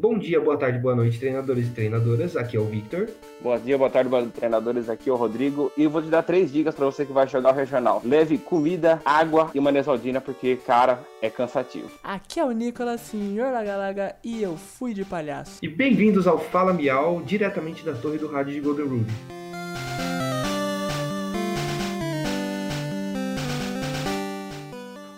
[0.00, 2.34] Bom dia, boa tarde, boa noite, treinadores e treinadoras.
[2.34, 3.10] Aqui é o Victor.
[3.38, 4.88] Bom dia, boa tarde, boa treinadores.
[4.88, 5.70] Aqui é o Rodrigo.
[5.76, 8.00] E eu vou te dar três dicas para você que vai jogar o regional.
[8.02, 11.90] Leve comida, água e uma Nesaldina, porque, cara, é cansativo.
[12.02, 15.58] Aqui é o Nicolas, senhor Lagalaga, e eu fui de palhaço.
[15.60, 19.12] E bem-vindos ao Fala Miau, diretamente da torre do rádio de Golden Ruby.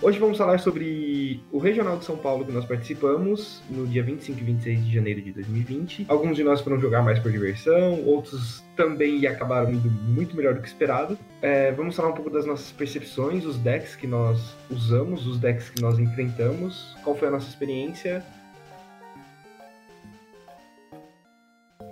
[0.03, 1.02] Hoje vamos falar sobre
[1.51, 5.23] o Regional de São Paulo que nós participamos no dia 25 e 26 de janeiro
[5.23, 6.07] de 2020.
[6.09, 10.61] Alguns de nós foram jogar mais por diversão, outros também acabaram indo muito melhor do
[10.61, 11.19] que esperado.
[11.41, 15.71] É, vamos falar um pouco das nossas percepções, os decks que nós usamos, os decks
[15.71, 18.25] que nós enfrentamos, qual foi a nossa experiência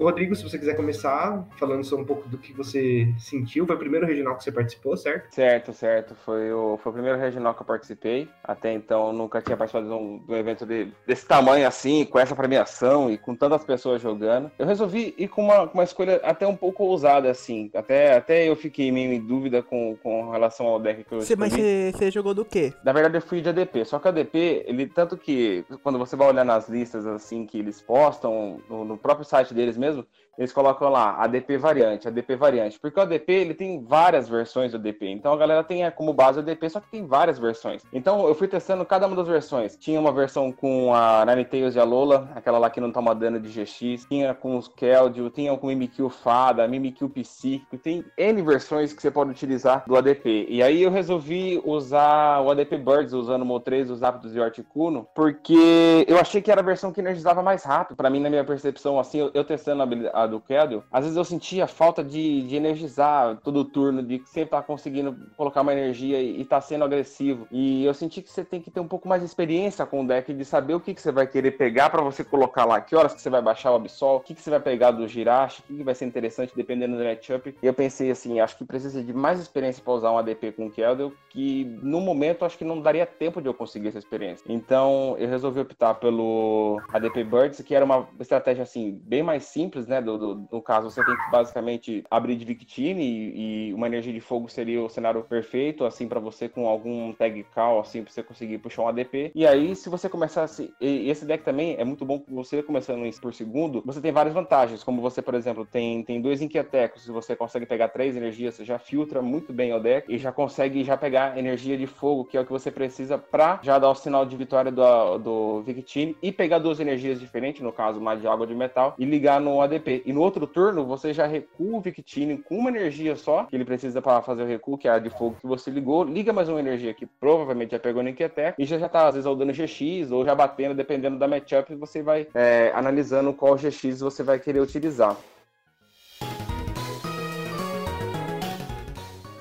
[0.05, 3.79] Rodrigo, se você quiser começar falando só um pouco do que você sentiu, foi o
[3.79, 5.35] primeiro regional que você participou, certo?
[5.35, 6.15] Certo, certo.
[6.15, 8.29] Foi o, foi o primeiro regional que eu participei.
[8.43, 12.19] Até então, nunca tinha participado de um, de um evento de, desse tamanho assim, com
[12.19, 14.51] essa premiação e com tantas pessoas jogando.
[14.59, 17.71] Eu resolvi ir com uma, uma escolha até um pouco ousada, assim.
[17.75, 21.37] Até, até eu fiquei meio em dúvida com, com relação ao deck que eu você,
[21.37, 22.73] Mas você, jogou do quê?
[22.85, 23.85] Na verdade, eu fui de ADP.
[23.85, 27.59] Só que o ADP, ele, tanto que quando você vai olhar nas listas assim que
[27.59, 30.07] eles postam, no, no próprio site deles mesmo, mesmo,
[30.39, 34.79] eles colocam lá ADP variante, ADP variante, porque o ADP ele tem várias versões do
[34.79, 35.09] ADP.
[35.09, 37.83] Então a galera tem é, como base o ADP, só que tem várias versões.
[37.93, 39.77] Então eu fui testando cada uma das versões.
[39.77, 43.39] Tinha uma versão com a Ninetales e a Lola, aquela lá que não toma dano
[43.39, 48.43] de GX, tinha com os Keldeo, tinha com o Mimikyu Fada, Mimikyu Psíquico, tem N
[48.43, 50.47] versões que você pode utilizar do ADP.
[50.49, 55.07] E aí eu resolvi usar o ADP Birds usando o Mo3, os Aptos e Articuno,
[55.15, 57.97] porque eu achei que era a versão que energizava mais rápido.
[57.97, 61.17] Para mim, na minha percepção, assim, eu, eu testando a, a do Keldeo, às vezes
[61.17, 65.63] eu sentia falta de, de energizar todo o turno, de sempre estar tá conseguindo colocar
[65.63, 67.47] uma energia e estar tá sendo agressivo.
[67.51, 70.07] E eu senti que você tem que ter um pouco mais de experiência com o
[70.07, 72.95] deck, de saber o que, que você vai querer pegar para você colocar lá, que
[72.95, 75.61] horas que você vai baixar o Absol, o que, que você vai pegar do Jirachi,
[75.61, 77.55] o que, que vai ser interessante dependendo do matchup.
[77.63, 80.67] E eu pensei assim, acho que precisa de mais experiência para usar um ADP com
[80.67, 84.45] o Keldeo, que no momento acho que não daria tempo de eu conseguir essa experiência.
[84.49, 89.87] Então eu resolvi optar pelo ADP Birds, que era uma estratégia assim, bem mais simples,
[89.87, 93.87] né, do, do, no caso, você tem que basicamente abrir de Victini e, e uma
[93.87, 98.03] energia de fogo seria o cenário perfeito, assim, para você com algum tag call, assim,
[98.03, 99.33] pra você conseguir puxar um ADP.
[99.35, 100.73] E aí, se você começasse.
[100.81, 104.35] E esse deck também é muito bom você começando isso por segundo, você tem várias
[104.35, 104.85] vantagens.
[104.85, 108.65] Como você, por exemplo, tem, tem dois Inquietecos, se você consegue pegar três energias, você
[108.65, 112.37] já filtra muito bem o deck e já consegue já pegar energia de fogo, que
[112.37, 116.17] é o que você precisa pra já dar o sinal de vitória do, do Victini
[116.23, 119.61] e pegar duas energias diferentes, no caso, uma de água de metal, e ligar no
[119.61, 120.00] ADP.
[120.05, 123.65] E no outro turno, você já recua o Victini com uma energia só, que ele
[123.65, 126.49] precisa para fazer o recuo, que é a de fogo que você ligou, liga mais
[126.49, 129.37] uma energia que provavelmente já pegou no Inquietec, e já, já tá, às vezes, ou
[129.37, 134.23] dando GX, ou já batendo, dependendo da matchup, você vai é, analisando qual GX você
[134.23, 135.17] vai querer utilizar.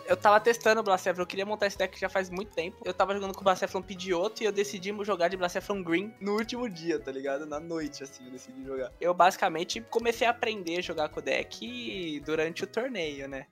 [0.10, 2.82] Eu tava testando o Blasteflon, eu queria montar esse deck já faz muito tempo.
[2.84, 6.34] Eu tava jogando com o Blasteflon Pidgeotto e eu decidi jogar de Blasteflon Green no
[6.34, 7.46] último dia, tá ligado?
[7.46, 8.92] Na noite, assim, eu decidi jogar.
[9.00, 13.46] Eu basicamente comecei a aprender a jogar com o deck durante o torneio, né?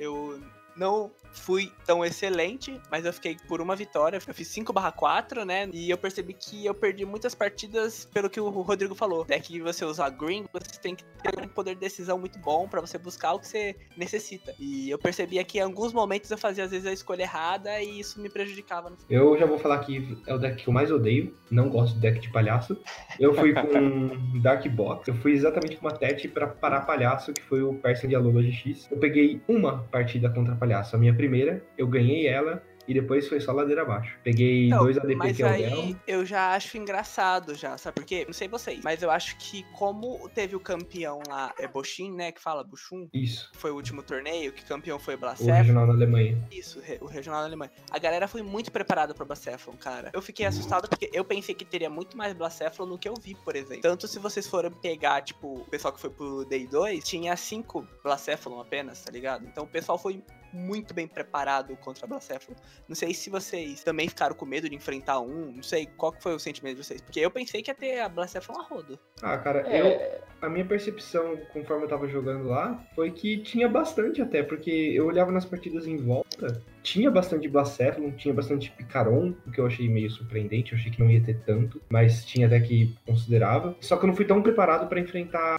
[0.00, 0.40] Eu
[0.78, 4.20] não fui tão excelente, mas eu fiquei por uma vitória.
[4.26, 5.68] Eu fiz 5 4, né?
[5.72, 9.26] E eu percebi que eu perdi muitas partidas pelo que o Rodrigo falou.
[9.28, 12.68] É que você usar green, você tem que ter um poder de decisão muito bom
[12.68, 14.54] para você buscar o que você necessita.
[14.58, 18.00] E eu percebia que em alguns momentos eu fazia às vezes a escolha errada e
[18.00, 18.92] isso me prejudicava.
[19.08, 21.34] Eu já vou falar que é o deck que eu mais odeio.
[21.50, 22.76] Não gosto de deck de palhaço.
[23.18, 24.08] Eu fui com
[24.40, 25.08] Dark Box.
[25.08, 28.42] Eu fui exatamente com uma tete para parar palhaço, que foi o Persian de Alola
[28.42, 28.90] GX.
[28.90, 30.67] Eu peguei uma partida contra palhaço.
[30.74, 34.18] A minha primeira, eu ganhei ela e depois foi só ladeira abaixo.
[34.24, 38.04] Peguei não, dois ADP mas que é aí eu já acho engraçado já, sabe por
[38.04, 38.24] quê?
[38.26, 42.32] Não sei vocês, mas eu acho que como teve o campeão lá, é Boshin, né,
[42.32, 43.06] que fala Bushun?
[43.12, 43.50] Isso.
[43.52, 45.50] Foi o último torneio, que campeão foi Blacefon.
[45.50, 46.48] O regional na Alemanha.
[46.50, 47.70] Isso, o regional na Alemanha.
[47.90, 50.10] A galera foi muito preparada pro Blacefon, cara.
[50.14, 53.34] Eu fiquei assustado porque eu pensei que teria muito mais Blacefon do que eu vi,
[53.34, 53.82] por exemplo.
[53.82, 57.86] Tanto se vocês forem pegar, tipo, o pessoal que foi pro Day 2, tinha cinco
[58.02, 59.44] Blacefon apenas, tá ligado?
[59.44, 60.22] Então o pessoal foi
[60.52, 62.56] muito bem preparado contra a Blacéfalo.
[62.88, 66.22] Não sei se vocês também ficaram com medo de enfrentar um, não sei qual que
[66.22, 68.98] foi o sentimento de vocês, porque eu pensei que ia ter a Blacéfalo a rodo.
[69.22, 69.80] Ah, cara, é...
[69.80, 74.70] eu, a minha percepção conforme eu tava jogando lá foi que tinha bastante até, porque
[74.70, 79.66] eu olhava nas partidas em volta tinha bastante Blacephalon, tinha bastante Picaron, o que eu
[79.66, 83.76] achei meio surpreendente, eu achei que não ia ter tanto, mas tinha até que considerava.
[83.80, 85.58] Só que eu não fui tão preparado para enfrentar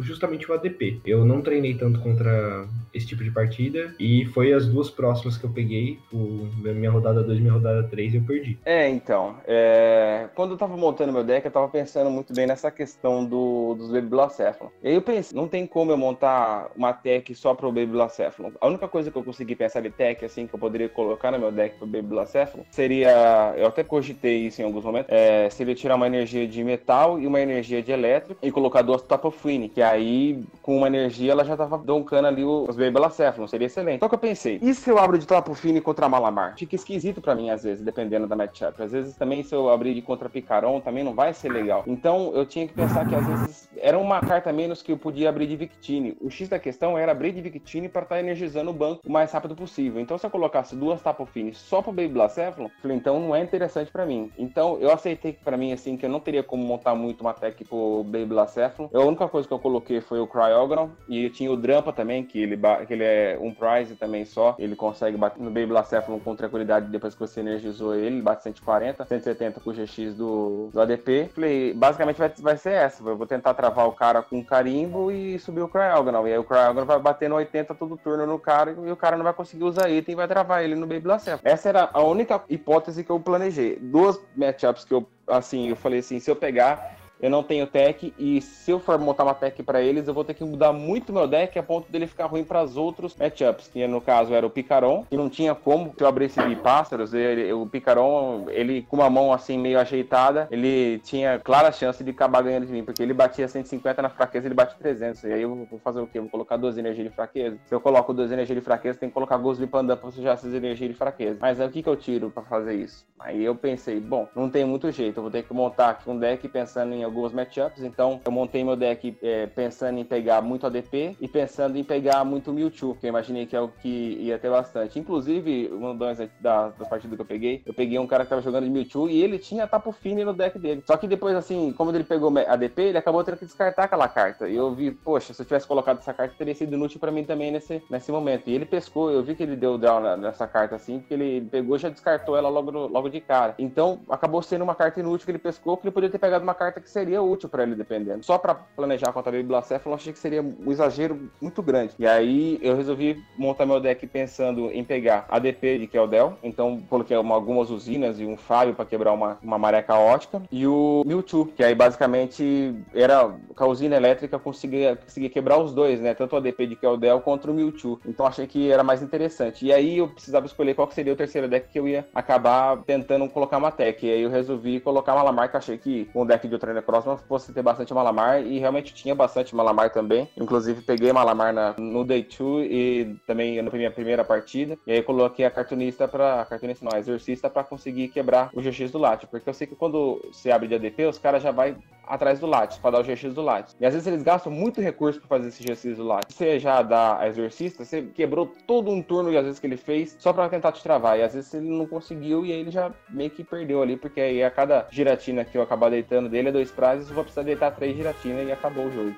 [0.00, 1.00] justamente o ADP.
[1.04, 5.44] Eu não treinei tanto contra esse tipo de partida e foi as duas próximas que
[5.44, 8.58] eu peguei, o, minha rodada 2 e minha rodada 3, eu perdi.
[8.64, 10.28] É, então, é...
[10.34, 13.90] quando eu tava montando meu deck, eu tava pensando muito bem nessa questão do, dos
[13.90, 14.70] Baby Blacephalon.
[14.82, 18.52] E aí eu pensei, não tem como eu montar uma tech só pro Baby Blacephalon.
[18.60, 21.38] A única coisa que eu consegui pensar de tech, assim, que eu poderia colocar no
[21.38, 25.74] meu deck pro Baby Blacephalon seria, eu até cogitei isso em alguns momentos, é, seria
[25.74, 29.26] tirar uma energia de metal e uma energia de elétrico e colocar duas Top
[29.72, 34.00] que aí com uma energia ela já tava doncando ali os Baby Blacephalon, seria excelente.
[34.00, 35.50] Só que eu pensei, e se eu abro de Top
[35.82, 36.54] contra Malamar?
[36.56, 38.82] Fica esquisito para mim às vezes, dependendo da matchup.
[38.82, 41.84] Às vezes também se eu abrir de contra Picaron também não vai ser legal.
[41.86, 45.28] Então eu tinha que pensar que às vezes era uma carta menos que eu podia
[45.28, 46.16] abrir de Victini.
[46.20, 49.10] O X da questão era abrir de Victini para estar tá energizando o banco o
[49.10, 50.00] mais rápido possível.
[50.00, 53.90] Então se eu colocasse duas Tapo só pro Baby Blacephalon, falei, então não é interessante
[53.90, 54.30] para mim.
[54.38, 57.34] Então eu aceitei que para mim, assim, que eu não teria como montar muito uma
[57.34, 58.88] tech pro Baby Blacephalon.
[58.92, 62.40] A única coisa que eu coloquei foi o Cryogon e tinha o Drampa também, que
[62.40, 62.56] ele,
[62.86, 64.54] que ele é um prize também só.
[64.58, 68.22] Ele consegue bater no Baby Blacephalon com tranquilidade depois que você energizou ele.
[68.22, 71.30] Bate 140, 170 com o GX do, do ADP.
[71.34, 73.02] Falei, basicamente vai, vai ser essa.
[73.02, 76.26] Eu vou tentar travar o cara com carimbo e subir o Cryogon.
[76.26, 79.16] E aí o Cryogon vai bater no 80 todo turno no cara e o cara
[79.16, 81.40] não vai conseguir usar item e vai travar ele no Baby Lacerda.
[81.42, 83.78] Essa era a única hipótese que eu planejei.
[83.80, 88.12] Duas matchups que eu, assim, eu falei assim, se eu pegar eu não tenho tech,
[88.18, 91.12] e se eu for montar uma tech para eles, eu vou ter que mudar muito
[91.12, 94.46] meu deck a ponto dele ficar ruim para os outros matchups, que no caso era
[94.46, 98.82] o Picaron, que não tinha como, se eu abrisse de pássaros, ele, o Picaron, ele
[98.82, 102.84] com uma mão assim meio ajeitada, ele tinha clara chance de acabar ganhando de mim,
[102.84, 106.06] porque ele batia 150 na fraqueza, ele bate 300, e aí eu vou fazer o
[106.06, 106.20] quê?
[106.20, 107.58] Vou colocar duas energias de fraqueza.
[107.66, 110.52] Se eu coloco duas energias de fraqueza, tem que colocar de pandan para sujar essas
[110.52, 111.38] energias de fraqueza.
[111.40, 113.06] Mas aí o que que eu tiro para fazer isso?
[113.18, 116.18] Aí eu pensei, bom, não tem muito jeito, eu vou ter que montar aqui um
[116.18, 120.66] deck pensando em algumas matchups, então eu montei meu deck é, pensando em pegar muito
[120.66, 124.38] ADP e pensando em pegar muito Mewtwo, que eu imaginei que é o que ia
[124.38, 124.98] ter bastante.
[124.98, 128.42] Inclusive, um dos da, da partida que eu peguei, eu peguei um cara que tava
[128.42, 130.82] jogando de Mewtwo e ele tinha Tapo Fini no deck dele.
[130.86, 134.48] Só que depois, assim, como ele pegou ADP, ele acabou tendo que descartar aquela carta.
[134.48, 137.24] E eu vi, poxa, se eu tivesse colocado essa carta, teria sido inútil para mim
[137.24, 138.48] também nesse, nesse momento.
[138.48, 141.76] E ele pescou, eu vi que ele deu down nessa carta assim, porque ele pegou
[141.76, 143.54] e já descartou ela logo, logo de cara.
[143.58, 146.54] Então, acabou sendo uma carta inútil que ele pescou, que ele poderia ter pegado uma
[146.54, 148.24] carta que seria útil para ele, dependendo.
[148.24, 151.92] Só para planejar contra a Baby Blacéfalo, eu achei que seria um exagero muito grande.
[151.98, 156.80] E aí eu resolvi montar meu deck pensando em pegar a DP de Keldel, então
[156.88, 161.02] coloquei uma, algumas usinas e um Fábio para quebrar uma, uma maré caótica, e o
[161.06, 166.14] Mewtwo, que aí basicamente era com a usina elétrica conseguia, conseguia quebrar os dois, né?
[166.14, 168.00] Tanto a DP de Keldel contra o Mewtwo.
[168.06, 169.66] Então achei que era mais interessante.
[169.66, 173.28] E aí eu precisava escolher qual seria o terceiro deck que eu ia acabar tentando
[173.28, 174.06] colocar uma tech.
[174.06, 177.52] E aí eu resolvi colocar Malamar, que achei que um deck de Ultra próxima fosse
[177.52, 180.28] ter bastante Malamar, e realmente tinha bastante Malamar também.
[180.36, 184.78] Inclusive peguei Malamar na, no Day 2 e também na minha primeira partida.
[184.86, 188.90] E aí coloquei a cartunista para cartunista não, a exorcista para conseguir quebrar o GX
[188.90, 191.76] do Late, porque eu sei que quando você abre de ADP, os caras já vai
[192.06, 193.74] atrás do Late, para dar o GX do Late.
[193.80, 196.32] E às vezes eles gastam muito recurso para fazer esse GX do Late.
[196.32, 199.76] Você já dá a exorcista, você quebrou todo um turno e às vezes que ele
[199.76, 201.18] fez só para tentar te travar.
[201.18, 204.20] E às vezes ele não conseguiu e aí ele já meio que perdeu ali, porque
[204.20, 207.42] aí a cada giratina que eu acabar deitando dele é dois prazos, eu vou precisar
[207.42, 209.16] deitar três giratinas e acabou o jogo.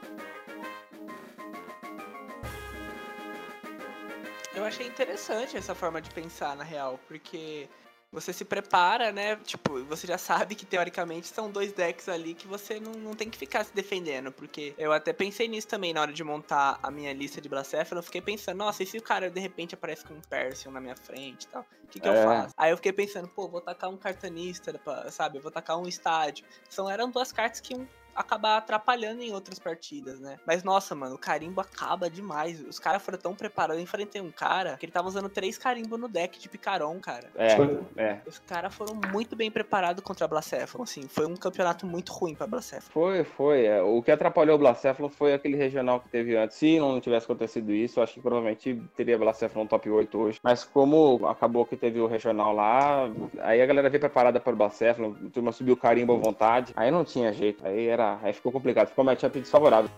[4.54, 7.68] Eu achei interessante essa forma de pensar, na real, porque
[8.10, 9.36] você se prepara, né?
[9.36, 13.28] Tipo, você já sabe que teoricamente são dois decks ali que você não, não tem
[13.28, 14.32] que ficar se defendendo.
[14.32, 17.98] Porque eu até pensei nisso também na hora de montar a minha lista de Blacéfalo.
[17.98, 20.80] Eu fiquei pensando, nossa, e se o cara de repente aparece com um Persian na
[20.80, 21.66] minha frente e tal?
[21.84, 22.10] O que, que é.
[22.10, 22.54] eu faço?
[22.56, 25.38] Aí eu fiquei pensando, pô, vou tacar um cartanista, sabe?
[25.38, 26.46] Eu vou tacar um estádio.
[26.68, 27.86] São, eram duas cartas que iam
[28.18, 30.38] acabar atrapalhando em outras partidas, né?
[30.46, 32.60] Mas nossa, mano, o carimbo acaba demais.
[32.60, 33.76] Os caras foram tão preparados.
[33.76, 37.30] Eu enfrentei um cara que ele tava usando três carimbos no deck de Picaron, cara.
[37.36, 38.18] É, tipo, é.
[38.26, 40.84] Os caras foram muito bem preparados contra a Blacéfalo.
[40.84, 42.90] Assim, foi um campeonato muito ruim pra Blacéfalo.
[42.92, 43.66] Foi, foi.
[43.66, 43.82] É.
[43.82, 46.56] O que atrapalhou o Blacéfalo foi aquele regional que teve antes.
[46.56, 50.40] Se não tivesse acontecido isso, eu acho que provavelmente teria Blacéfalo no top 8 hoje.
[50.42, 53.08] Mas como acabou que teve o regional lá,
[53.40, 56.72] aí a galera veio preparada para o Blacéfalo, a turma subiu o carimbo à vontade.
[56.76, 57.64] Aí não tinha jeito.
[57.66, 59.90] Aí era Aí ficou complicado, ficou um matchup desfavorável.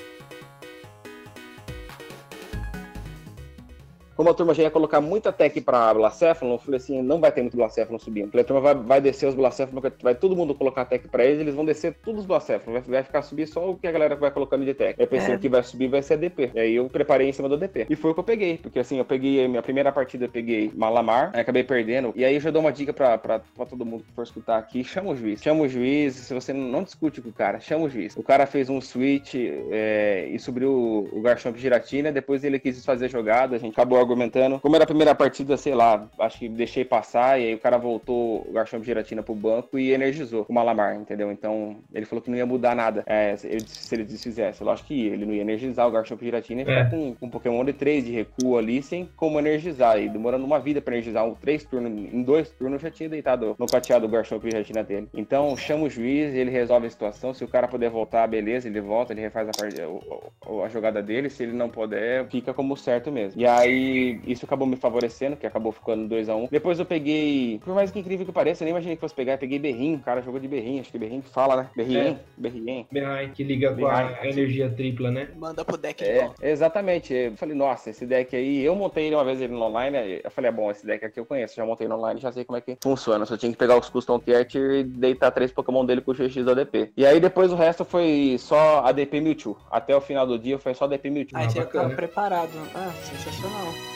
[4.20, 7.32] Como a turma já ia colocar muita tech pra Blacéfalon, eu falei assim, não vai
[7.32, 8.26] ter muito Blacéfalon subindo.
[8.26, 11.24] Eu falei, a turma vai, vai descer os Blacéfalon, vai todo mundo colocar tech pra
[11.24, 13.90] eles, eles vão descer todos os Blacéfalon, vai, vai ficar subir só o que a
[13.90, 14.94] galera vai colocando de tech.
[15.00, 15.36] Eu pensei, É.
[15.38, 16.50] o que vai subir vai ser a DP.
[16.54, 17.86] E aí eu preparei em cima do DP.
[17.88, 20.28] E foi o que eu peguei, porque assim, eu peguei, a minha primeira partida eu
[20.28, 22.12] peguei Malamar, aí acabei perdendo.
[22.14, 24.58] E aí eu já dou uma dica pra, pra, pra todo mundo que for escutar
[24.58, 25.40] aqui, chama o juiz.
[25.40, 28.14] Chama o juiz, se você não discute com o cara, chama o juiz.
[28.18, 29.34] O cara fez um switch
[29.70, 34.58] é, e subiu o, o Giratina, depois ele quis fazer jogada, a gente acabou argumentando.
[34.60, 37.78] Como era a primeira partida, sei lá, acho que deixei passar, e aí o cara
[37.78, 41.30] voltou o Garchomp Giratina pro banco e energizou o Malamar, entendeu?
[41.30, 44.62] Então ele falou que não ia mudar nada é, se, ele, se ele desfizesse.
[44.62, 46.90] Lógico que ia, ele não ia energizar o Garchomp Giratina e ficar É.
[46.90, 49.98] com, com um Pokémon de 3 de recuo ali, sem como energizar.
[50.00, 53.08] E demorando uma vida pra energizar, um 3 turnos, em dois turnos eu já tinha
[53.08, 55.08] deitado no cateado o Garchomp Giratina dele.
[55.14, 57.34] Então chama o juiz, ele resolve a situação.
[57.34, 61.28] Se o cara puder voltar, beleza, ele volta, ele refaz a, a jogada dele.
[61.30, 63.40] Se ele não puder, fica como certo mesmo.
[63.40, 66.48] E aí, isso acabou me favorecendo, que acabou ficando 2x1.
[66.50, 69.34] Depois eu peguei, por mais que incrível que pareça, eu nem imaginei que fosse pegar.
[69.34, 71.70] Eu peguei Berrim, o cara jogou de Berrim, acho que Berrim que fala, né?
[71.76, 72.16] Berrim, É.
[72.36, 72.86] Berrim.
[72.90, 75.28] Behai, que liga com a energia tripla, né?
[75.36, 77.12] Manda pro deck de É, exatamente.
[77.14, 80.30] Eu falei, nossa, esse deck aí, eu montei ele uma vez ele no online, eu
[80.30, 82.56] falei, é bom, esse deck aqui eu conheço, já montei no online, já sei como
[82.56, 83.24] é que funciona.
[83.26, 86.46] Só tinha que pegar os custom catcher e deitar três Pokémon dele com o GX
[86.46, 86.92] ADP.
[86.96, 89.56] E aí depois o resto foi só ADP Mewtwo.
[89.70, 91.38] Até o final do dia foi só ADP Mewtwo.
[91.38, 92.50] Aí Ah, você já tá preparado.
[92.74, 93.89] Ah, sensacional.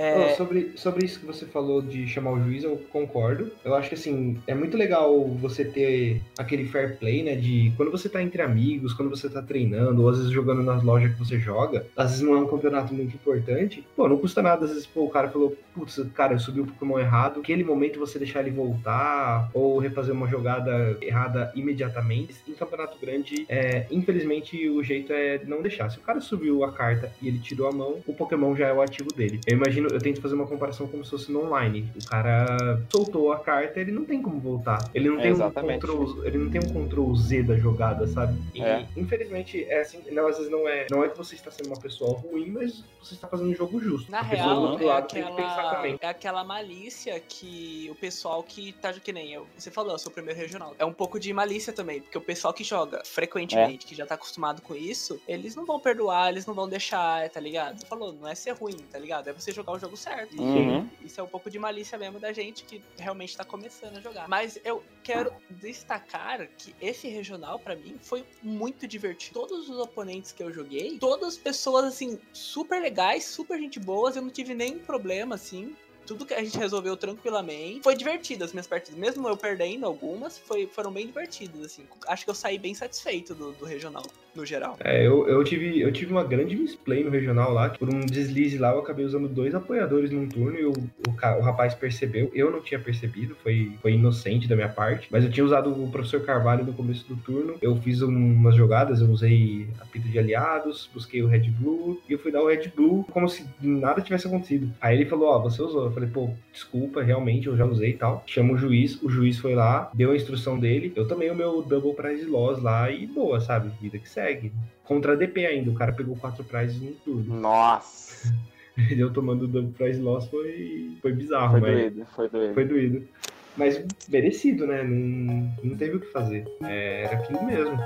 [0.00, 3.50] É, sobre, sobre isso que você falou de chamar o juiz, eu concordo.
[3.64, 7.34] Eu acho que assim, é muito legal você ter aquele fair play, né?
[7.34, 10.82] De quando você tá entre amigos, quando você tá treinando, ou às vezes jogando nas
[10.82, 13.84] lojas que você joga, às vezes não é um campeonato muito importante.
[13.94, 16.66] Pô, não custa nada, às vezes, pô, o cara falou, putz, cara, eu subi o
[16.66, 17.40] Pokémon errado.
[17.40, 22.34] Aquele momento você deixar ele voltar, ou refazer uma jogada errada imediatamente.
[22.48, 25.90] Em campeonato grande, é, infelizmente, o jeito é não deixar.
[25.90, 28.72] Se o cara subiu a carta e ele tirou a mão, o Pokémon já é
[28.72, 29.40] o ativo dele.
[29.46, 31.90] Eu imagino, eu tento fazer uma comparação como se fosse no online.
[32.02, 34.78] O cara soltou a carta, ele não tem como voltar.
[34.94, 38.38] Ele não É, tem um control, ele não tem um control Z da jogada, sabe?
[38.54, 38.86] E É.
[38.96, 41.80] infelizmente é assim, não, às vezes não é, não é que você está sendo uma
[41.80, 44.10] pessoa ruim, mas você está fazendo um jogo justo.
[44.10, 45.98] Na a real, outro é lado tem que pensar aquela, também.
[46.00, 49.46] é aquela malícia que o pessoal que tá que nem eu.
[49.56, 50.74] Você falou, eu sou o primeiro regional.
[50.78, 54.14] É um pouco de malícia também, porque o pessoal que joga frequentemente, que já tá
[54.14, 57.80] acostumado com isso, eles não vão perdoar, eles não vão deixar, tá ligado?
[57.80, 59.28] Você falou, não é ser ruim, tá ligado?
[59.28, 60.40] É você jogar o jogo certo.
[60.40, 60.88] Uhum.
[61.04, 64.28] isso é um pouco de malícia mesmo da gente que realmente tá começando a jogar.
[64.28, 69.40] Mas eu quero destacar que esse regional, pra mim, foi muito divertido.
[69.40, 74.22] Todos os oponentes que eu joguei, todas pessoas, assim, super legais, super gente boas, eu
[74.22, 75.74] não tive nenhum problema, assim.
[76.10, 77.82] Tudo que a gente resolveu tranquilamente.
[77.84, 78.98] Foi divertido as minhas partidas.
[78.98, 81.84] Mesmo eu perdendo algumas, foi, foram bem divertidas, assim.
[82.08, 84.02] Acho que eu saí bem satisfeito do, do regional,
[84.34, 84.76] no geral.
[84.80, 88.58] É, eu, eu, tive, eu tive uma grande misplay no regional lá, por um deslize
[88.58, 92.28] lá eu acabei usando dois apoiadores num turno e o, o, o rapaz percebeu.
[92.34, 95.92] Eu não tinha percebido, foi, foi inocente da minha parte, mas eu tinha usado o
[95.92, 97.56] professor Carvalho no começo do turno.
[97.62, 102.18] Eu fiz umas jogadas, eu usei apito de aliados, busquei o Red Blue e eu
[102.18, 104.72] fui dar o Red Blue como se nada tivesse acontecido.
[104.80, 105.84] Aí ele falou: Ó, você usou.
[105.84, 108.22] Eu falei: pô, desculpa, realmente eu já usei e tal.
[108.26, 110.92] Chama o juiz, o juiz foi lá, deu a instrução dele.
[110.96, 113.70] Eu tomei o meu Double Prize Loss lá e boa, sabe?
[113.80, 114.52] Vida que segue.
[114.84, 117.40] Contra a DP ainda, o cara pegou quatro prizes no turno.
[117.40, 118.32] Nossa,
[118.90, 122.54] Eu tomando o Double Prize Loss foi, foi bizarro, foi mas doido, foi doido.
[122.54, 123.08] foi doído.
[123.56, 124.82] Mas merecido, né?
[124.82, 126.46] Não, não teve o que fazer.
[126.62, 127.78] É, Era aquilo mesmo.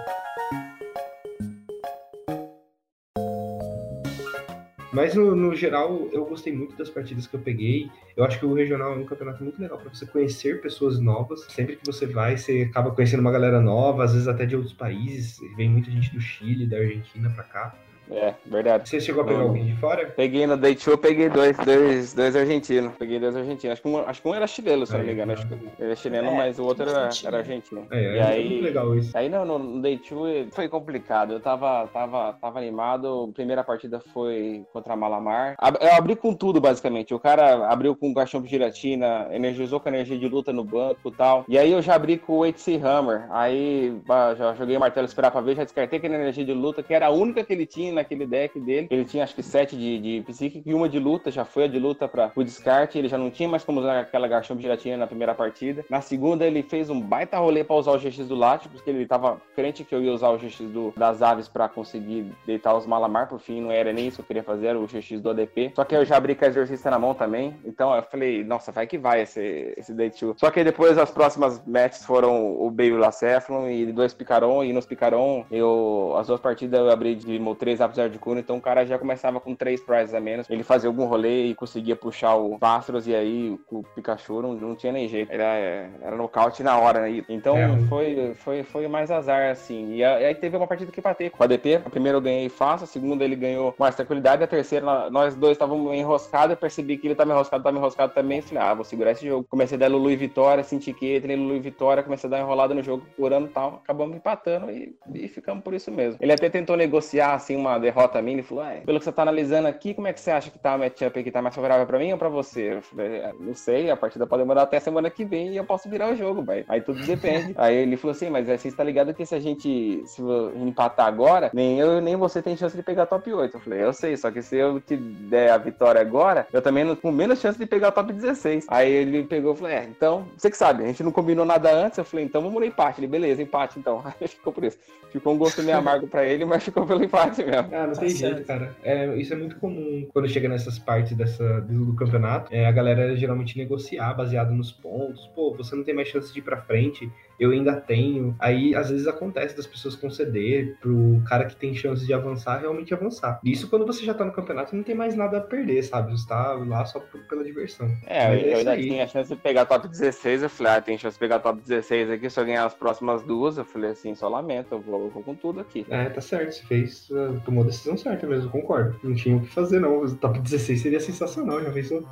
[4.95, 7.91] Mas no, no geral, eu gostei muito das partidas que eu peguei.
[8.17, 11.45] Eu acho que o regional é um campeonato muito legal para você conhecer pessoas novas.
[11.49, 14.73] Sempre que você vai, você acaba conhecendo uma galera nova, às vezes até de outros
[14.73, 15.37] países.
[15.57, 17.75] Vem muita gente do Chile, da Argentina pra cá.
[18.11, 18.89] É, verdade.
[18.89, 19.47] Você chegou a pegar Não.
[19.49, 20.07] alguém de fora?
[20.17, 22.93] Peguei no Day 2, eu peguei dois, dois, dois argentinos.
[22.99, 23.73] Peguei dois argentinos.
[23.73, 25.33] Acho que um, acho que um era chileno, se não me engano.
[25.35, 25.39] tá.
[25.39, 27.87] Acho que ele era chileno, É, mas o outro era, era argentino.
[27.91, 29.17] É, e é aí, muito legal isso.
[29.17, 31.33] Aí no, no, no Day 2 foi complicado.
[31.33, 33.29] Eu tava, tava, tava animado.
[33.31, 35.57] A primeira partida foi contra a Malamar.
[35.81, 37.15] Eu abri com tudo, basicamente.
[37.15, 40.65] O cara abriu com o Garchomp de Giratina, energizou com a energia de luta no
[40.65, 41.45] banco e tal.
[41.49, 43.27] E aí eu já abri com o HC Hammer.
[43.31, 43.97] Aí
[44.37, 47.07] já joguei o martelo esperar pra ver, já descartei aquela energia de luta, que era
[47.07, 48.89] a única que ele tinha naquele deck dele.
[48.91, 51.69] Ele tinha acho que sete de, de psíquico e uma de luta, já foi a
[51.69, 52.99] de luta para o descarte.
[52.99, 55.85] Ele já não tinha mais como usar aquela Garchomp tinha na primeira partida.
[55.89, 59.07] Na segunda, ele fez um baita rolê para usar o GX do Latios, porque ele
[59.07, 62.87] tava crente que eu ia usar o GX do, das aves para conseguir deitar os
[62.87, 63.29] Malamar.
[63.29, 65.73] Por fim, não era nem isso que eu queria fazer, era o GX do ADP.
[65.75, 67.55] Só que eu já abri com a Exorcista na mão também.
[67.65, 70.39] Então eu falei, nossa, vai que vai esse, esse Day 2.
[70.39, 74.65] Só que depois as próximas matches foram o Bale e o Laceflon e dois Picaron.
[74.65, 78.41] E nos Picaron, eu, as duas partidas eu abri de 3 Apesar de Cuna.
[78.41, 80.49] Então o cara já começava com três prizes a menos.
[80.49, 83.07] Ele fazia algum rolê e conseguia puxar o Pastros.
[83.07, 85.33] E aí o Pikachu não, não tinha nem jeito.
[85.33, 87.23] Era, era nocaute na hora, né?
[87.29, 87.79] Então é.
[87.89, 89.95] foi, foi, foi mais azar, assim.
[89.95, 91.77] E, aí teve uma partida que patei com a DP.
[91.85, 94.43] A primeira eu ganhei fácil, a segunda ele ganhou mais tranquilidade.
[94.43, 96.51] A terceira, nós dois estávamos enroscados.
[96.51, 98.41] Eu percebi que ele tava enroscado, tava enroscado também.
[98.41, 99.47] Falei, ah, vou segurar esse jogo.
[99.49, 102.41] Comecei a dar Lulu e Vitória, senti que entrei Lulu e Vitória, comecei a dar
[102.41, 103.81] enrolada no jogo, curando e tal.
[103.85, 106.19] Acabamos empatando e, e ficamos por isso mesmo.
[106.21, 108.37] Ele até tentou negociar, assim, uma derrota minha.
[108.37, 110.59] Ele falou, ah, pelo que você tá analisando aqui, como é que você acha que
[110.59, 111.31] tá a matchup aqui?
[111.31, 112.75] Tá mais favorável pra mim ou pra você?
[112.75, 115.65] Eu falei, ah, não sei, a partida pode demorar até semana que vem e eu
[115.65, 116.65] posso virar o jogo, velho.
[116.69, 117.55] Aí tudo depende.
[117.59, 120.23] Aí ele falou assim, mas você está ligado que se a gente se
[120.57, 123.57] empatar agora, nem eu nem você tem chance de pegar top 8.
[123.57, 126.85] Eu falei, eu sei, só que se eu te der a vitória agora, eu também
[126.85, 128.67] não com menos chance de pegar o top 16.
[128.69, 131.73] Aí ele pegou e falou, é, então, você que sabe, a gente não combinou nada
[131.73, 131.99] antes.
[131.99, 133.01] Eu falei, então vamos no empate.
[133.01, 134.03] Ele, beleza, empate então.
[134.21, 134.79] Aí ficou por isso.
[135.11, 137.64] Ficou um gosto meio amargo pra ele, mas ficou pelo empate mesmo.
[137.73, 138.75] Ah, não tem tá jeito, cara.
[138.83, 142.53] É, isso é muito comum quando chega nessas partes dessa, do campeonato.
[142.55, 145.27] É, a galera geralmente negociar baseado nos pontos.
[145.35, 148.35] Pô, você não tem mais chance de ir pra frente eu ainda tenho.
[148.39, 152.93] Aí, às vezes, acontece das pessoas conceder pro cara que tem chance de avançar realmente
[152.95, 153.41] avançar.
[153.45, 156.13] Isso quando você já tá no campeonato não tem mais nada a perder, sabe?
[156.13, 157.91] Você tá lá só pela diversão.
[158.07, 158.89] É, Mas eu, é ainda aí.
[158.89, 160.43] tinha a chance de pegar top 16.
[160.43, 162.31] Eu falei, ah, tem chance de pegar top 16 aqui.
[162.31, 165.23] Se eu ganhar as próximas duas, eu falei assim, só lamento, eu vou, eu vou
[165.23, 165.87] com tudo aqui.
[165.89, 166.53] É, tá certo.
[166.53, 168.99] Você fez, uh, tomou a decisão certa mesmo, concordo.
[169.03, 170.01] Não tinha o que fazer, não.
[170.01, 172.07] O top 16 seria sensacional, já pensou?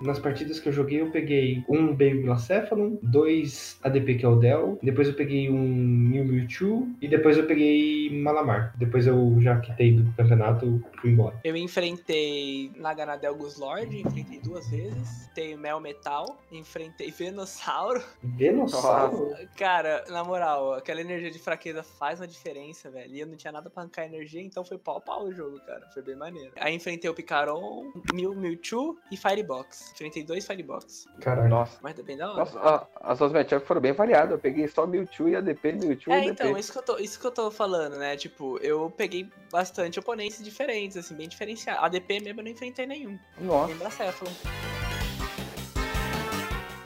[0.00, 4.36] Nas partidas que eu joguei, eu peguei um Baby Blacephalon, dois ADP que é o
[4.36, 8.74] Dell, depois eu peguei um Mew Mewtwo e depois eu peguei Malamar.
[8.76, 11.38] Depois eu já quitei do campeonato fui embora.
[11.44, 15.28] Eu enfrentei Naganadel Guslord, enfrentei duas vezes.
[15.34, 18.02] Tem Mel Metal, enfrentei Venossauro.
[18.22, 19.34] Venossauro?
[19.56, 23.14] Cara, na moral, aquela energia de fraqueza faz uma diferença, velho.
[23.14, 25.58] E eu não tinha nada pra arrancar energia, então foi pau a pau o jogo,
[25.60, 25.86] cara.
[25.92, 26.52] Foi bem maneiro.
[26.56, 29.87] Aí enfrentei o Picaron, Mew Mewtwo e Firebox.
[29.92, 31.06] Enfrentei dois Firebox.
[31.20, 31.48] Caralho.
[31.48, 31.78] Nossa.
[31.82, 32.38] Mas tá bem da hora.
[32.38, 34.32] Nossa, a, as duas matchups foram bem variadas.
[34.32, 36.32] Eu peguei só Mewtwo e ADP, Mewtwo é, e ADP.
[36.32, 38.16] então, isso que, eu tô, isso que eu tô falando, né?
[38.16, 41.82] Tipo, eu peguei bastante oponentes diferentes, assim, bem diferenciados.
[41.84, 43.18] ADP mesmo eu não enfrentei nenhum.
[43.40, 43.72] Nossa.
[43.72, 44.30] Lembra Céfalo.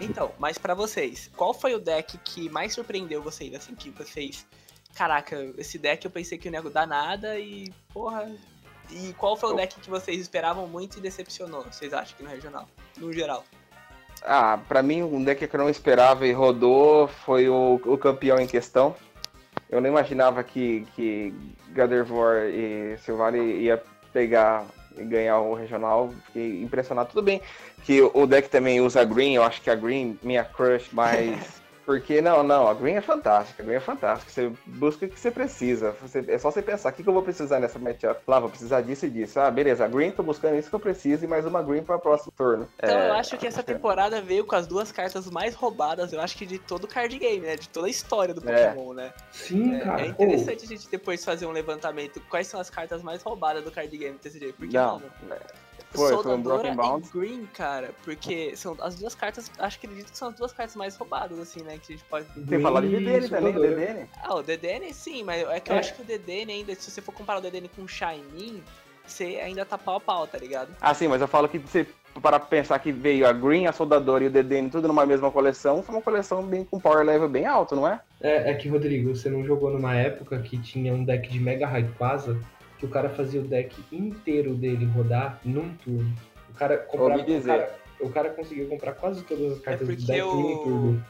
[0.01, 4.45] Então, mas para vocês, qual foi o deck que mais surpreendeu vocês, assim, que vocês...
[4.95, 8.31] Caraca, esse deck eu pensei que o nego dá nada e, porra,
[8.91, 12.29] e qual foi o deck que vocês esperavam muito e decepcionou, vocês acham que no
[12.29, 12.69] regional,
[13.03, 13.45] no geral?
[14.25, 18.39] Ah, pra mim, um deck que eu não esperava e rodou foi o, o campeão
[18.39, 18.95] em questão.
[19.69, 21.35] Eu não imaginava que, que
[21.71, 24.65] Gardevoir e Silvani ia pegar
[24.97, 26.11] e ganhar o regional.
[26.27, 27.09] Fiquei impressionado.
[27.09, 27.41] Tudo bem
[27.85, 32.21] que o deck também usa Green, eu acho que a Green, minha crush, mas Porque,
[32.21, 34.31] não, não, a Green é fantástica, a Green é fantástica.
[34.31, 35.95] Você busca o que você precisa.
[36.01, 38.21] Você, é só você pensar, o que, que eu vou precisar nessa matchup?
[38.27, 39.41] Lá, vou precisar disso e disso.
[39.41, 41.97] Ah, beleza, a Green, tô buscando isso que eu preciso e mais uma Green para
[41.97, 42.69] o próximo turno.
[42.79, 46.21] Então é, eu acho que essa temporada veio com as duas cartas mais roubadas, eu
[46.21, 47.57] acho que de todo o card game, né?
[47.57, 48.69] De toda a história do é.
[48.69, 48.97] Pokémon, é.
[48.97, 49.13] né?
[49.33, 50.03] Sim, é, cara.
[50.03, 50.65] É interessante oh.
[50.65, 52.21] a gente depois fazer um levantamento.
[52.31, 54.53] Quais são as cartas mais roubadas do card game, TCG?
[54.53, 55.43] Porque, não, mano,
[55.95, 55.99] é.
[55.99, 57.07] Foi, foi um Broken Bound.
[57.07, 60.53] e Green, cara, porque são as duas cartas, acho que acredito que são as duas
[60.53, 62.27] cartas mais roubadas, assim, né, que a gente pode...
[62.27, 64.09] Tem que falar de DDN também, o DDN.
[64.23, 65.75] Ah, o DDN sim, mas é que é.
[65.75, 68.63] eu acho que o DDN ainda, se você for comparar o DDN com o Shinin,
[69.07, 70.75] você ainda tá pau a pau, tá ligado?
[70.81, 71.87] Ah, sim, mas eu falo que você
[72.21, 75.83] para pensar que veio a Green, a Soldadora e o DDN tudo numa mesma coleção,
[75.83, 78.01] foi uma coleção bem com power level bem alto, não é?
[78.21, 81.67] É, é que, Rodrigo, você não jogou numa época que tinha um deck de Mega
[81.67, 82.39] Rayquaza
[82.83, 86.13] que o cara fazia o deck inteiro dele rodar num turno.
[86.51, 87.23] O cara comprava.
[87.23, 90.51] O cara, o cara conseguiu comprar quase todas as cartas é do deck o...
[90.51, 91.07] em turno.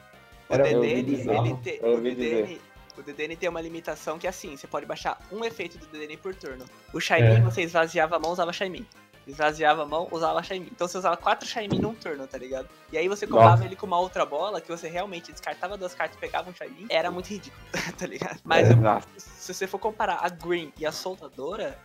[0.51, 1.81] Era o DDN, ele te...
[1.83, 2.61] o, DDN,
[2.99, 6.19] o DDN tem uma limitação que é assim, você pode baixar um efeito do DDN
[6.19, 6.67] por turno.
[6.93, 7.41] O Shiny, é.
[7.41, 8.87] você esvaziava a mão, usava Shiny.
[9.27, 10.69] Esvaziava a mão, usava Shiny.
[10.73, 12.69] Então você usava quatro Shiny num turno, tá ligado?
[12.91, 16.17] E aí você comprava ele com uma outra bola, que você realmente descartava duas cartas
[16.17, 16.87] e pegava um Shiny.
[16.89, 17.63] Era muito ridículo,
[17.97, 18.41] tá ligado?
[18.45, 21.79] Mas é, eu, se você for comparar a Green e a Soltadora,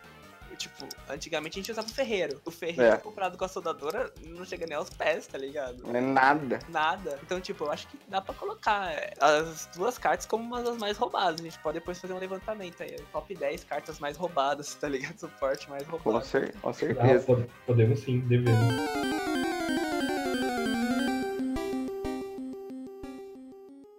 [0.57, 2.41] Tipo, antigamente a gente usava o ferreiro.
[2.45, 2.97] O ferreiro É.
[2.97, 5.83] comprado com a soldadora não chega nem aos pés, tá ligado?
[5.83, 6.59] Não é nada.
[6.69, 7.19] Nada.
[7.23, 10.77] Então, tipo, eu acho que dá pra colocar é, as duas cartas como uma das
[10.77, 11.39] mais roubadas.
[11.39, 12.95] A gente pode depois fazer um levantamento aí.
[13.11, 15.17] Top 10 cartas mais roubadas, tá ligado?
[15.19, 16.25] Suporte mais Com, roubado.
[16.25, 17.25] cer com Ah, certeza.
[17.25, 18.57] pod- podemos sim, devemos.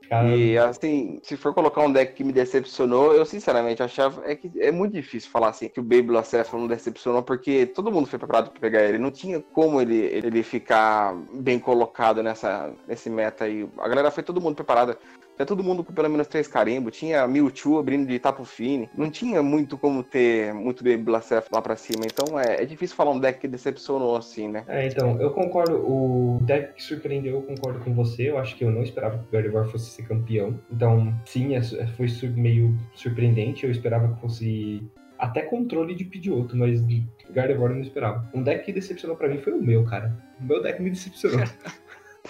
[0.09, 4.35] Cara, E assim, se for colocar um deck que me decepcionou, eu sinceramente achava é
[4.35, 8.07] que é muito difícil falar assim que o Baby Blacéfalo não decepcionou, porque todo mundo
[8.07, 8.97] foi preparado para pegar ele.
[8.97, 13.69] Não tinha como ele, ele ficar bem colocado nessa, nesse meta aí.
[13.79, 14.97] A galera foi todo mundo preparado.
[15.39, 16.99] Tinha todo mundo com pelo menos três carimbos.
[16.99, 18.91] Tinha Mewtwo abrindo de Tapu Fini.
[18.97, 22.05] Não tinha muito como ter muito Baby Blacéfalo lá pra cima.
[22.05, 24.65] Então é, é difícil falar um deck que decepcionou assim, né?
[24.67, 25.77] É, então, eu concordo.
[25.77, 28.31] O deck que surpreendeu, eu concordo com você.
[28.31, 30.59] Eu acho que eu não esperava que o Gardevoir fosse ser campeão.
[30.73, 33.65] Então, sim, é foi meio surpreendente.
[33.65, 34.83] Eu esperava que fosse
[35.17, 36.83] até controle de Pidgeotto, mas
[37.31, 38.29] Gardevoir eu não esperava.
[38.35, 40.17] Um deck que decepcionou pra mim foi o meu, cara.
[40.41, 41.47] O meu deck me decepcionou.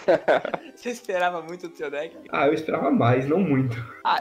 [0.75, 2.17] Você esperava muito do seu deck?
[2.31, 3.77] ah, eu esperava mais, não muito.
[4.05, 4.21] Ah,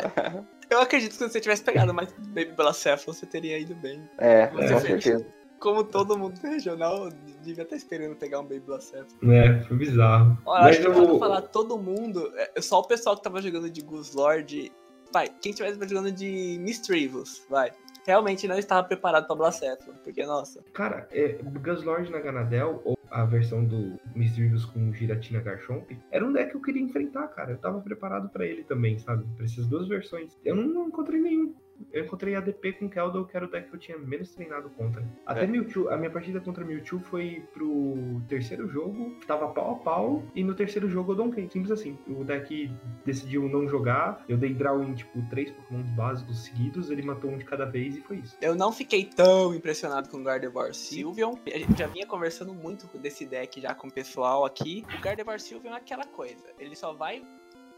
[0.69, 4.07] eu acredito que se você tivesse pegado mais Baby Blacéfalo, você teria ido bem.
[4.17, 4.87] É, Você com vê.
[4.87, 5.25] certeza.
[5.59, 7.09] Como todo mundo do regional
[7.41, 9.33] devia estar esperando pegar um Baby Blacéfalo.
[9.33, 10.37] É, foi bizarro.
[10.45, 13.23] Olha, Mas acho que eu- pra não falar todo mundo, é só o pessoal que
[13.23, 14.71] tava jogando de Guslord.
[15.11, 17.71] Vai, quem estivesse jogando de Misdreavus, vai.
[18.07, 20.63] Realmente não estava preparado pra Blacéfalo, porque, nossa.
[20.71, 26.31] Cara, é, Guslord na Ganadel, ou a versão do Misdreavus com Giratina Garchomp, era um
[26.31, 27.51] deck que eu queria enfrentar, cara.
[27.51, 29.25] Eu tava preparado pra ele também, sabe?
[29.35, 30.37] Pra essas duas versões.
[30.45, 31.53] Eu não, não encontrei nenhum.
[31.97, 35.03] Eu encontrei ADP com Keldor, que era o deck que eu tinha menos treinado contra.
[35.25, 35.47] Até É.
[35.47, 40.43] Mewtwo, a minha partida contra Mewtwo foi pro terceiro jogo, tava pau a pau, e
[40.43, 41.49] no terceiro jogo eu donkei.
[41.49, 41.97] Simples assim.
[42.07, 42.71] O deck
[43.05, 47.37] decidiu não jogar, eu dei draw em, tipo, três Pokémon básicos seguidos, ele matou um
[47.37, 48.37] de cada vez e foi isso.
[48.41, 51.35] Eu não fiquei tão impressionado com o Gardevoir Sylveon.
[51.47, 54.85] A gente já vinha conversando muito desse deck já com o pessoal aqui.
[54.97, 56.45] O Gardevoir Sylveon é aquela coisa.
[56.59, 57.25] Ele só vai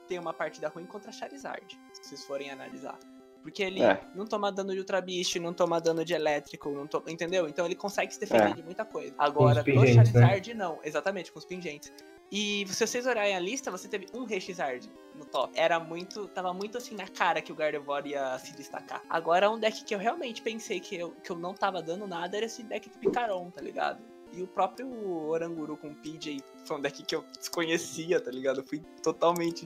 [0.07, 2.97] ter uma partida ruim contra Charizard, se vocês forem analisar.
[3.41, 4.01] Porque ele É.
[4.13, 7.47] não toma dano de Ultra Beast, não toma dano de elétrico, não to- entendeu?
[7.47, 8.53] Então ele consegue se defender É.
[8.53, 9.13] de muita coisa.
[9.17, 10.21] Agora, no pingentes, né?
[10.21, 10.79] Charizard, não.
[10.83, 11.91] Exatamente, com os pingentes.
[12.31, 15.51] E se vocês olharem a lista, você teve um Rechizard no top.
[15.57, 16.27] Era muito.
[16.27, 19.01] Tava muito assim na cara que o Gardevoir ia se destacar.
[19.09, 22.37] Agora, um deck que eu realmente pensei que eu, que eu não tava dando nada
[22.37, 24.03] era esse deck de Picaron, tá ligado?
[24.31, 24.87] E o próprio
[25.27, 28.59] Oranguru com PJ foi um deck que eu desconhecia, tá ligado?
[28.59, 29.65] Eu fui totalmente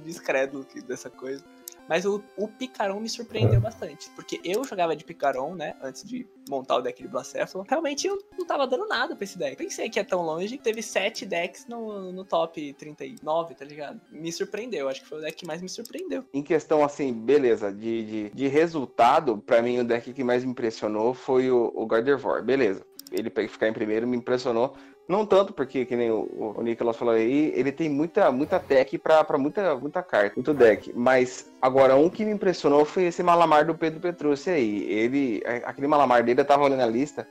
[0.63, 1.43] que- dessa coisa.
[1.87, 4.09] Mas o, o Picaron me surpreendeu bastante.
[4.11, 5.75] Porque eu jogava de Picaron, né?
[5.81, 7.65] Antes de montar o deck de Blacéfalo.
[7.67, 9.57] Realmente eu não tava dando nada pra esse deck.
[9.57, 10.57] Pensei que ia tão longe.
[10.57, 13.99] Teve sete decks no, no top 39, tá ligado?
[14.11, 14.87] Me surpreendeu.
[14.89, 16.25] Acho que foi o deck que mais me surpreendeu.
[16.33, 20.51] Em questão, assim, beleza, de, de, de resultado, pra mim o deck que mais me
[20.51, 22.85] impressionou foi o, o Gardevoir, beleza.
[23.11, 24.75] Ele ficar em primeiro me impressionou.
[25.07, 28.97] Não tanto porque, que nem o, o Nicolas falou aí, ele tem muita, muita tech
[28.97, 30.93] pra muita, muita carta, muito deck.
[30.95, 34.83] Mas agora, um que me impressionou foi esse Malamar do Pedro Petrucci aí.
[34.83, 37.27] Ele, aquele Malamar dele, eu tava olhando a lista.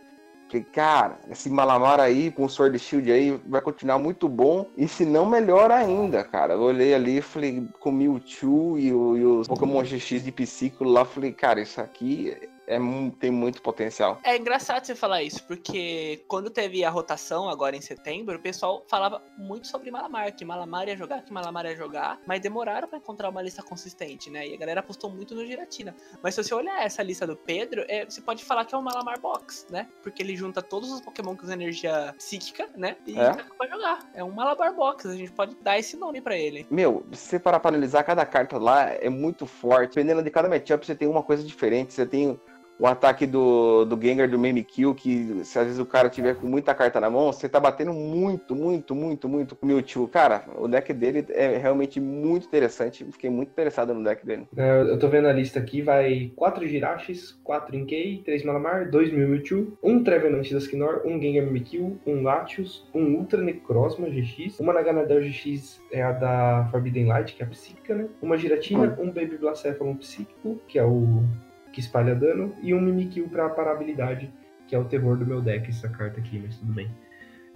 [0.48, 4.66] Falei, cara, esse Malamar aí com o Sword Shield aí vai continuar muito bom.
[4.76, 6.52] E se não, melhor ainda, cara.
[6.52, 10.84] Eu olhei ali, falei, com o Mewtwo e, o, e os Pokémon GX de Psíquico
[10.84, 12.36] lá, falei, cara, isso aqui
[12.74, 14.20] é, tem muito potencial.
[14.24, 18.84] É engraçado você falar isso, porque quando teve a rotação agora em setembro, o pessoal
[18.88, 22.98] falava muito sobre Malamar, que Malamar ia jogar, que Malamar ia jogar, mas demoraram pra
[22.98, 24.46] encontrar uma lista consistente, né?
[24.46, 25.94] E a galera apostou muito no Giratina.
[26.22, 28.82] Mas se você olhar essa lista do Pedro, é, você pode falar que é um
[28.82, 29.88] Malamar Box, né?
[30.02, 32.96] Porque ele junta todos os Pokémon com energia psíquica, né?
[33.06, 33.30] E É.
[33.30, 34.10] dá pra jogar.
[34.14, 36.66] É um Malabar Box, a gente pode dar esse nome pra ele.
[36.70, 39.94] Meu, se você parar pra analisar, cada carta lá é muito forte.
[39.94, 41.92] Dependendo de cada matchup, você tem uma coisa diferente.
[41.92, 42.40] Você tem
[42.82, 46.48] o ataque do, do Gengar do Mimikyu, que se às vezes o cara tiver com
[46.48, 50.08] muita carta na mão, você tá batendo muito, muito, muito, muito com o Mewtwo.
[50.08, 53.04] Cara, o deck dele é realmente muito interessante.
[53.12, 54.48] Fiquei muito interessado no deck dele.
[54.56, 59.12] É, eu tô vendo a lista aqui, vai 4 Jirachis, 4 Inkei, 3 Malamar, 2
[59.12, 64.72] Mewtwo, 1 Trevenant da Skinor, 1 Gengar Mimikyu, 1 Latios, 1 Ultra Necrozma GX, uma
[64.72, 68.08] Naganadel GX é a da Forbidden Light, que é a psíquica, né?
[68.20, 71.22] Uma Giratina, um Baby Blacephalon psíquico, que é o
[71.72, 74.32] que espalha dano, e um Mimikyu pra parar habilidade,
[74.68, 76.90] que é o terror do meu deck, essa carta aqui, mas tudo bem.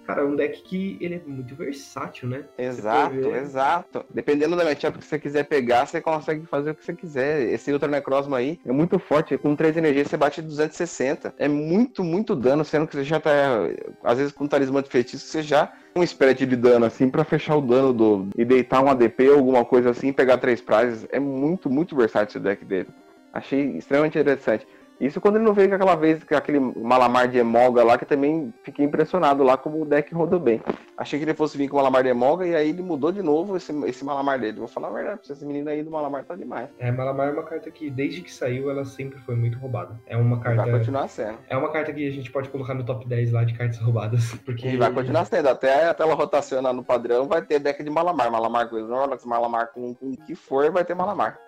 [0.07, 2.45] Cara, é um deck que ele é muito versátil, né?
[2.57, 4.05] Exato, exato.
[4.09, 7.41] Dependendo da matchup que você quiser pegar, você consegue fazer o que você quiser.
[7.51, 9.37] Esse Ultra Necrozma aí é muito forte.
[9.37, 11.35] Com 3 energias você bate 260.
[11.37, 13.29] É muito, muito dano, sendo que você já tá.
[14.01, 17.25] Às vezes com um talismã de feitiço, você já um spread de dano assim pra
[17.25, 18.29] fechar o dano do.
[18.37, 21.05] E deitar um ADP ou alguma coisa assim, pegar três prizes.
[21.11, 22.87] É muito, muito versátil esse deck dele.
[23.33, 24.67] Achei extremamente interessante.
[24.99, 28.05] Isso quando ele não veio com aquela vez, com aquele Malamar de Emolga lá, que
[28.05, 30.59] também fiquei impressionado lá como o deck rodou bem.
[30.97, 33.21] Achei que ele fosse vir com o Malamar de Emolga e aí ele mudou de
[33.21, 34.57] novo esse, esse Malamar dele.
[34.57, 36.69] Vou falar a verdade, esse menino aí do Malamar tá demais.
[36.79, 39.99] É, Malamar é uma carta que, desde que saiu, ela sempre foi muito roubada.
[40.07, 40.63] É uma carta.
[40.63, 41.37] Vai continuar sendo.
[41.47, 44.33] É uma carta que a gente pode colocar no top 10 lá de cartas roubadas.
[44.43, 44.67] Porque...
[44.67, 45.47] E vai continuar sendo.
[45.47, 48.31] Até a tela rotacionar no padrão vai ter deck de Malamar.
[48.31, 51.39] Malamar com Snorlax, Malamar com o que for, vai ter Malamar.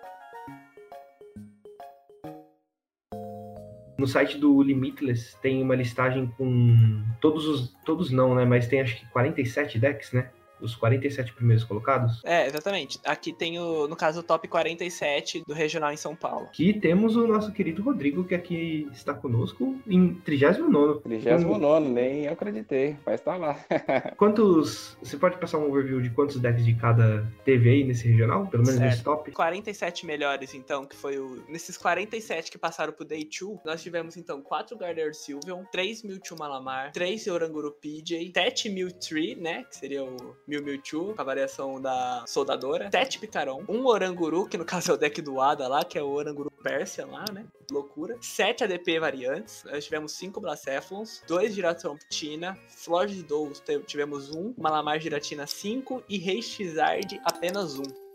[4.00, 7.68] No site do Limitless tem uma listagem com todos os.
[7.84, 8.46] Todos não, né?
[8.46, 10.30] Mas tem acho que 47 decks, né?
[10.60, 12.20] Os 47 primeiros colocados?
[12.24, 12.98] É, exatamente.
[13.04, 16.46] Aqui tem o, no caso, o top 47 do regional em São Paulo.
[16.46, 21.00] Aqui temos o nosso querido Rodrigo, que aqui está conosco em 39.
[21.00, 23.58] 39, nem eu acreditei, mas tá lá.
[24.16, 24.96] quantos.
[25.02, 28.46] Você pode passar um overview de quantos decks de cada teve aí nesse regional?
[28.46, 28.90] Pelo menos certo.
[28.90, 29.30] nesse top?
[29.30, 31.42] 47 melhores, então, que foi o.
[31.48, 36.36] Nesses 47 que passaram pro Day 2, nós tivemos então 4 Gardevoir Sylveon, 3 Mewtwo
[36.38, 39.64] Malamar, 3 Oranguru PJ, 7 Mewtree, né?
[39.64, 44.58] Que seria o Mew Mewtwo, com a variação da Soldadora, 7 Picaron, um Oranguru, que
[44.58, 47.46] no caso é o deck do Ada lá, que é o Oranguru Persia lá, né?
[47.70, 48.18] Loucura.
[48.20, 54.54] 7 ADP variantes, nós tivemos 5 Blacephalons, 2 Giratromptina, Flor de Dous tivemos 1, um,
[54.58, 57.82] Malamar Giratina 5 e Rei Xard apenas 1.
[57.82, 58.10] Um.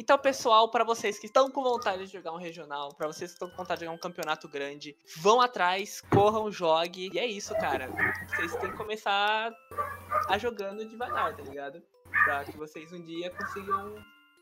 [0.00, 3.34] Então, pessoal, para vocês que estão com vontade de jogar um regional, para vocês que
[3.34, 7.10] estão com vontade de jogar um campeonato grande, vão atrás, corram, jogue.
[7.12, 7.90] E é isso, cara.
[8.28, 9.52] Vocês têm que começar
[10.28, 11.82] a jogando devagar, tá ligado?
[12.24, 13.94] Pra que vocês um dia consigam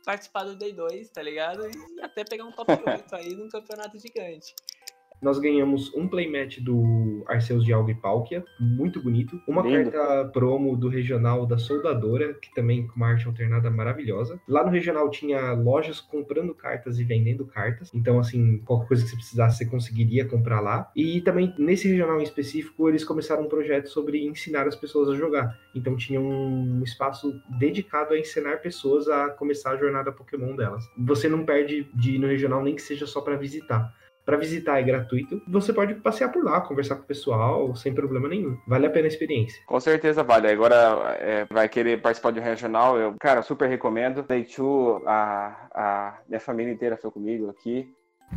[0.04, 1.68] participar do Day 2, tá ligado?
[1.68, 4.54] E até pegar um top 8 aí num campeonato gigante.
[5.20, 9.40] Nós ganhamos um playmatch do Arceus de Alga e Palkia, muito bonito.
[9.48, 9.90] Uma Lindo.
[9.90, 14.40] carta promo do regional da Soldadora, que também com uma arte alternada maravilhosa.
[14.48, 17.90] Lá no regional tinha lojas comprando cartas e vendendo cartas.
[17.92, 20.90] Então, assim, qualquer coisa que você precisasse, você conseguiria comprar lá.
[20.94, 25.14] E também, nesse regional em específico, eles começaram um projeto sobre ensinar as pessoas a
[25.14, 25.58] jogar.
[25.74, 30.84] Então, tinha um espaço dedicado a ensinar pessoas a começar a jornada Pokémon delas.
[30.96, 33.92] Você não perde de ir no regional nem que seja só para visitar
[34.28, 35.40] para visitar é gratuito.
[35.48, 38.58] Você pode passear por lá, conversar com o pessoal, sem problema nenhum.
[38.66, 39.62] Vale a pena a experiência.
[39.64, 40.48] Com certeza vale.
[40.48, 44.22] Agora é, vai querer participar de um regional, eu, cara, super recomendo.
[44.22, 44.56] 2,
[45.06, 47.90] a, a minha família inteira foi comigo aqui.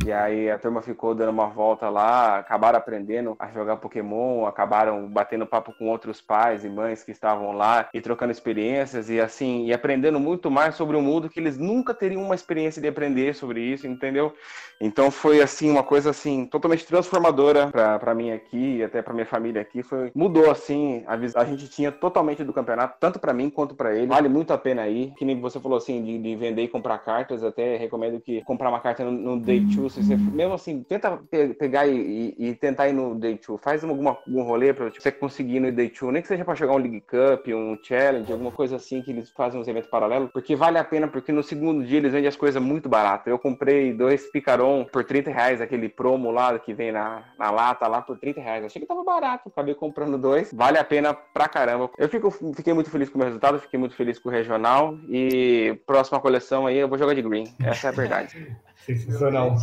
[0.04, 5.06] E aí a turma ficou dando uma volta lá, acabaram aprendendo a jogar Pokémon, acabaram
[5.06, 9.66] batendo papo com outros pais e mães que estavam lá e trocando experiências e assim,
[9.66, 13.34] e aprendendo muito mais sobre o mundo que eles nunca teriam uma experiência de aprender
[13.34, 14.34] sobre isso, entendeu?
[14.80, 19.26] Então foi assim uma coisa assim totalmente transformadora para mim aqui e até para minha
[19.26, 23.48] família aqui, foi mudou assim, a, a gente tinha totalmente do campeonato, tanto para mim
[23.48, 24.06] quanto para ele.
[24.06, 26.98] Vale muito a pena aí, que nem você falou assim de, de vender e comprar
[26.98, 31.18] cartas, até recomendo que comprar uma carta no, no Day 2 você, mesmo assim, tenta
[31.58, 33.60] pegar e, e, e, tentar ir no Day 2.
[33.60, 36.44] Faz alguma, algum rolê pra tipo, você conseguir ir no Day 2, nem que seja
[36.44, 39.90] pra jogar um League Cup, um Challenge, alguma coisa assim que eles fazem uns eventos
[39.90, 43.26] paralelos, porque vale a pena, porque no segundo dia eles vendem as coisas muito baratas.
[43.26, 47.86] Eu comprei dois Picaron por 30 reais, aquele promo lá que vem na, na lata
[47.86, 48.64] lá por 30 reais.
[48.64, 50.52] Achei que tava barato, acabei comprando dois.
[50.52, 51.90] Vale a pena pra caramba.
[51.98, 54.96] Eu fico, fiquei muito feliz com o meu resultado, fiquei muito feliz com o regional
[55.08, 57.44] e próxima coleção aí eu vou jogar de green.
[57.62, 58.56] Essa é a verdade.
[58.84, 59.56] Sensacional.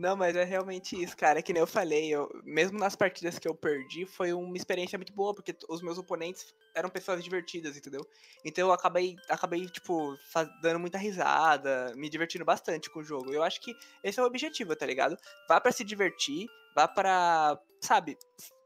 [0.00, 1.40] Não, mas é realmente isso, cara.
[1.40, 4.96] É que nem eu falei, eu, mesmo nas partidas que eu perdi, foi uma experiência
[4.96, 8.00] muito boa, porque os meus oponentes eram pessoas divertidas, entendeu?
[8.42, 10.16] Então eu acabei, acabei tipo,
[10.62, 13.30] dando muita risada, me divertindo bastante com o jogo.
[13.30, 15.18] Eu acho que esse é o objetivo, tá ligado?
[15.46, 18.16] Vá para se divertir, vá para, sabe,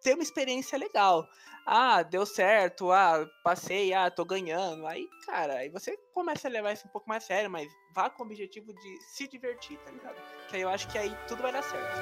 [0.03, 1.29] ter uma experiência legal
[1.67, 4.87] ah, deu certo, ah, passei, ah, tô ganhando.
[4.87, 8.23] Aí, cara, aí você começa a levar isso um pouco mais sério, mas vá com
[8.23, 10.17] o objetivo de se divertir, tá ligado?
[10.49, 11.99] Que aí eu acho que aí tudo vai dar certo.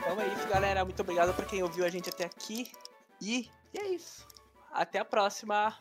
[0.00, 0.84] Então é isso, galera.
[0.84, 2.70] Muito obrigado por quem ouviu a gente até aqui.
[3.20, 4.26] E, e é isso.
[4.70, 5.74] Até a próxima.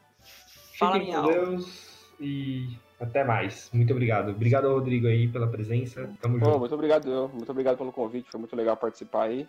[0.79, 3.69] Fala, Fiquem com Deus e até mais.
[3.73, 4.29] Muito obrigado.
[4.31, 6.09] Obrigado Rodrigo aí pela presença.
[6.21, 6.59] Tamo junto.
[6.59, 8.29] Muito obrigado, muito obrigado pelo convite.
[8.31, 9.47] Foi muito legal participar aí.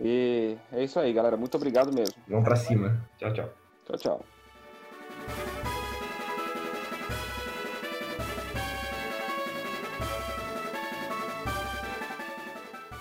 [0.00, 1.36] E é isso aí, galera.
[1.36, 2.14] Muito obrigado mesmo.
[2.28, 3.00] Vamos pra cima.
[3.18, 3.50] Tchau, tchau.
[3.86, 4.24] Tchau, tchau.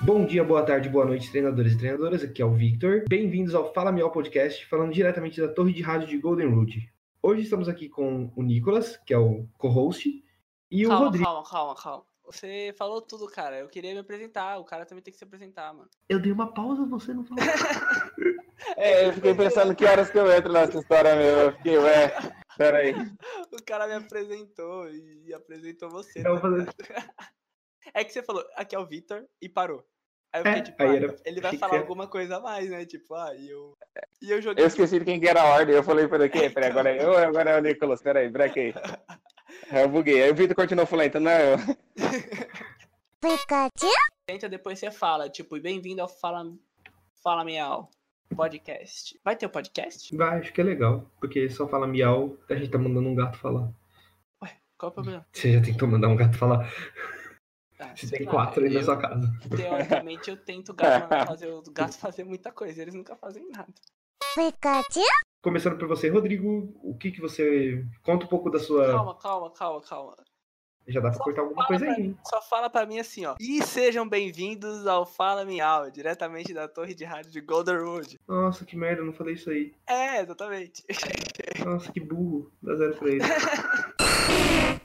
[0.02, 2.24] Bom dia, boa tarde, boa noite, treinadores e treinadoras.
[2.24, 3.06] Aqui é o Victor.
[3.10, 6.95] Bem-vindos ao Fala Miau Podcast, falando diretamente da torre de rádio de Golden Road.
[7.28, 10.24] Hoje estamos aqui com o Nicolas, que é o co-host,
[10.70, 11.26] e calma, o Rodrigo.
[11.26, 12.06] Calma, calma, calma.
[12.24, 13.58] Você falou tudo, cara.
[13.58, 14.60] Eu queria me apresentar.
[14.60, 15.90] O cara também tem que se apresentar, mano.
[16.08, 17.44] Eu dei uma pausa, você não falou.
[18.78, 21.26] é, eu fiquei pensando que horas que eu entro nessa história meu.
[21.26, 22.14] Eu fiquei, ué,
[22.60, 22.94] peraí.
[23.52, 26.22] O cara me apresentou e apresentou você.
[26.22, 26.68] Tá fazer-?
[27.94, 29.84] É que você falou, aqui é o Vitor e parou.
[30.36, 32.70] Aí eu É, fiquei tipo, aí ah, era- ele vai falar alguma coisa a mais,
[32.70, 32.86] né?
[32.86, 33.74] Tipo, ah, e eu.
[34.22, 34.64] E eu joguei.
[34.64, 35.74] Eu esqueci de quem que era a ordem.
[35.76, 36.50] Eu falei, peraí, quem?
[36.52, 38.02] Peraí, agora é eu ou agora é o Nicolas?
[38.02, 38.74] Peraí, peraí, quem?
[39.72, 40.22] Eu buguei.
[40.24, 41.58] Aí o Vitor continuou falando, então não é eu.
[44.28, 46.44] Tenta, depois você fala, tipo, bem-vindo ao Fala,
[47.24, 47.90] Fala Miau
[48.36, 49.18] podcast.
[49.24, 50.16] Vai ter o podcast?
[50.18, 51.10] Vai, acho que é legal.
[51.20, 53.70] Porque só fala miau, a gente tá mandando um gato falar.
[54.78, 55.26] Qual é o problema?
[55.32, 56.70] Você já tentou mandar um gato falar?
[57.80, 59.32] Ah, tem quatro aí na sua casa.
[59.56, 63.50] Teoricamente, eu tento o gato mandar fazer, o gato fazer muita coisa, eles nunca fazem
[63.50, 63.74] nada.
[65.42, 67.86] Começando por você, Rodrigo, o que que você.
[68.02, 68.88] Conta um pouco da sua.
[68.92, 70.16] Calma, calma, calma, calma.
[70.88, 72.18] Já dá pra cortar alguma coisa aí, hein?
[72.26, 73.36] Só fala pra mim assim, ó.
[73.40, 78.20] E sejam bem-vindos ao Fala Miau, diretamente da torre de rádio de Golden Road.
[78.28, 79.74] Nossa, que merda, eu não falei isso aí.
[79.88, 80.84] É, exatamente.
[81.66, 82.52] Nossa, que burro.
[82.62, 83.20] Dá zero pra ele.